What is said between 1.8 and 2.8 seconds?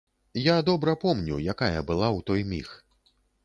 была ў той міг.